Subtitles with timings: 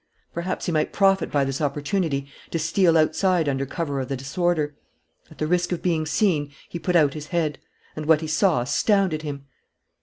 [0.33, 4.75] Perhaps he might profit by this opportunity to steal outside under cover of the disorder.
[5.29, 7.59] At the risk of being seen, he put out his head.
[7.95, 9.45] And what he saw astounded him.